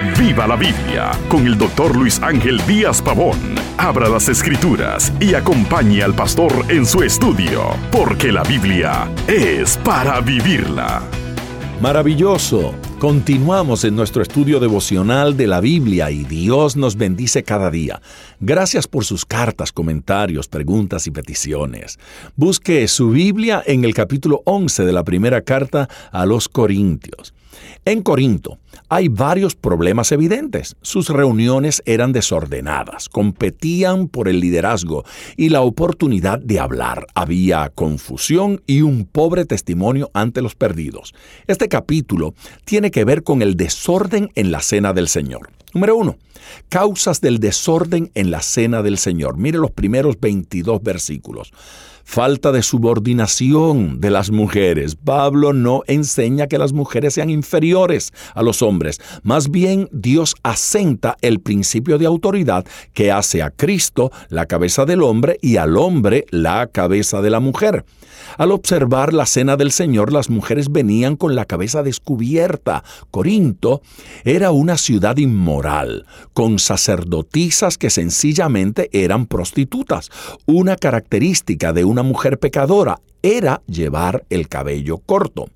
[0.00, 3.56] Viva la Biblia con el doctor Luis Ángel Díaz Pavón.
[3.76, 10.20] Abra las escrituras y acompañe al pastor en su estudio, porque la Biblia es para
[10.20, 11.02] vivirla.
[11.80, 12.87] Maravilloso.
[12.98, 18.02] Continuamos en nuestro estudio devocional de la Biblia y Dios nos bendice cada día.
[18.40, 22.00] Gracias por sus cartas, comentarios, preguntas y peticiones.
[22.34, 27.34] Busque su Biblia en el capítulo 11 de la primera carta a los Corintios.
[27.84, 28.58] En Corinto
[28.90, 30.76] hay varios problemas evidentes.
[30.82, 35.04] Sus reuniones eran desordenadas, competían por el liderazgo
[35.36, 37.06] y la oportunidad de hablar.
[37.14, 41.14] Había confusión y un pobre testimonio ante los perdidos.
[41.46, 45.50] Este capítulo tiene que ver con el desorden en la cena del Señor.
[45.74, 46.16] Número uno,
[46.68, 49.36] causas del desorden en la cena del Señor.
[49.36, 51.52] Mire los primeros 22 versículos
[52.08, 54.96] falta de subordinación de las mujeres.
[54.96, 58.98] Pablo no enseña que las mujeres sean inferiores a los hombres.
[59.22, 65.02] Más bien Dios asenta el principio de autoridad que hace a Cristo la cabeza del
[65.02, 67.84] hombre y al hombre la cabeza de la mujer.
[68.36, 72.84] Al observar la cena del Señor, las mujeres venían con la cabeza descubierta.
[73.10, 73.82] Corinto
[74.24, 80.10] era una ciudad inmoral, con sacerdotisas que sencillamente eran prostitutas.
[80.46, 85.46] Una característica de una mujer pecadora era llevar el cabello corto.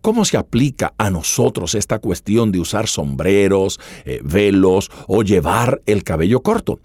[0.00, 6.04] ¿Cómo se aplica a nosotros esta cuestión de usar sombreros, eh, velos o llevar el
[6.04, 6.80] cabello corto?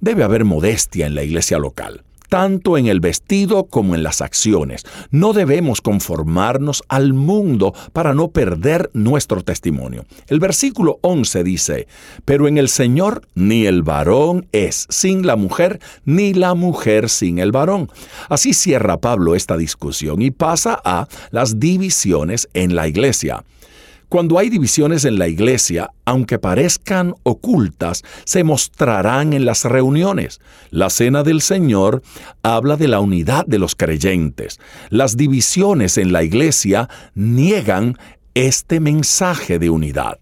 [0.00, 4.84] Debe haber modestia en la iglesia local tanto en el vestido como en las acciones.
[5.10, 10.04] No debemos conformarnos al mundo para no perder nuestro testimonio.
[10.28, 11.88] El versículo 11 dice,
[12.24, 17.38] pero en el Señor ni el varón es sin la mujer, ni la mujer sin
[17.38, 17.90] el varón.
[18.28, 23.44] Así cierra Pablo esta discusión y pasa a las divisiones en la iglesia.
[24.08, 30.40] Cuando hay divisiones en la iglesia, aunque parezcan ocultas, se mostrarán en las reuniones.
[30.70, 32.02] La cena del Señor
[32.42, 34.60] habla de la unidad de los creyentes.
[34.88, 37.98] Las divisiones en la iglesia niegan
[38.32, 40.18] este mensaje de unidad.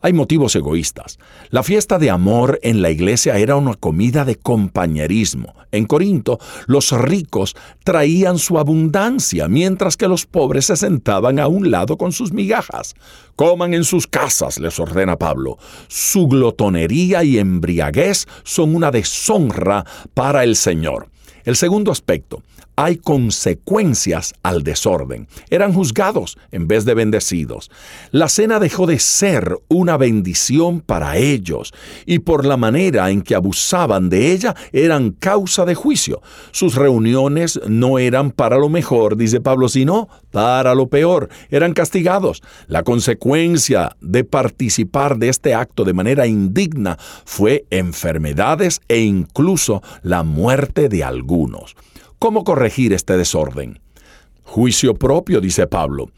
[0.00, 1.18] Hay motivos egoístas.
[1.50, 5.54] La fiesta de amor en la iglesia era una comida de compañerismo.
[5.72, 11.72] En Corinto, los ricos traían su abundancia, mientras que los pobres se sentaban a un
[11.72, 12.94] lado con sus migajas.
[13.34, 15.58] Coman en sus casas, les ordena Pablo.
[15.88, 21.08] Su glotonería y embriaguez son una deshonra para el Señor.
[21.48, 22.42] El segundo aspecto,
[22.76, 25.28] hay consecuencias al desorden.
[25.48, 27.70] Eran juzgados en vez de bendecidos.
[28.10, 31.72] La cena dejó de ser una bendición para ellos
[32.04, 36.20] y por la manera en que abusaban de ella eran causa de juicio.
[36.50, 41.30] Sus reuniones no eran para lo mejor, dice Pablo, sino para lo peor.
[41.48, 42.42] Eran castigados.
[42.66, 50.22] La consecuencia de participar de este acto de manera indigna fue enfermedades e incluso la
[50.22, 51.37] muerte de algunos.
[52.18, 53.80] ¿Cómo corregir este desorden?
[54.42, 56.10] Juicio propio, dice Pablo.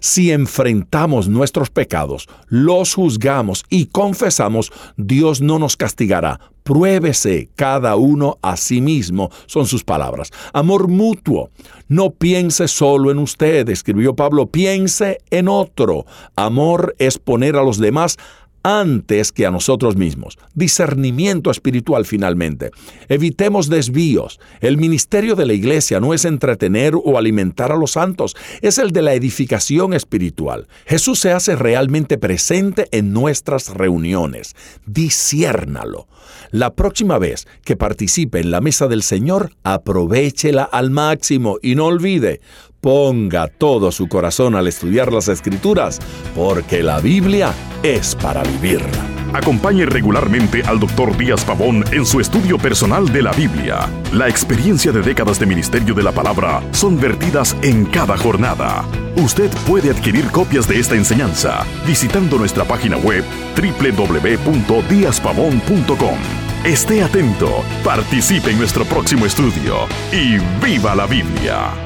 [0.00, 6.40] Si enfrentamos nuestros pecados, los juzgamos y confesamos, Dios no nos castigará.
[6.62, 10.30] Pruébese cada uno a sí mismo, son sus palabras.
[10.52, 11.50] Amor mutuo.
[11.88, 16.06] No piense solo en usted, escribió Pablo, piense en otro.
[16.34, 18.18] Amor es poner a los demás
[18.66, 20.38] antes que a nosotros mismos.
[20.54, 22.72] Discernimiento espiritual finalmente.
[23.08, 24.40] Evitemos desvíos.
[24.60, 28.90] El ministerio de la iglesia no es entretener o alimentar a los santos, es el
[28.90, 30.66] de la edificación espiritual.
[30.84, 34.56] Jesús se hace realmente presente en nuestras reuniones.
[34.84, 36.08] Disciérnalo.
[36.50, 41.86] La próxima vez que participe en la mesa del Señor, aprovechela al máximo y no
[41.86, 42.40] olvide,
[42.86, 45.98] ponga todo su corazón al estudiar las escrituras,
[46.36, 47.52] porque la Biblia
[47.82, 49.04] es para vivirla.
[49.34, 51.16] Acompañe regularmente al Dr.
[51.16, 53.90] Díaz Pavón en su estudio personal de la Biblia.
[54.12, 58.84] La experiencia de décadas de ministerio de la palabra son vertidas en cada jornada.
[59.16, 63.24] Usted puede adquirir copias de esta enseñanza visitando nuestra página web
[63.56, 66.18] www.diazpavón.com.
[66.64, 71.85] Esté atento, participe en nuestro próximo estudio y viva la Biblia.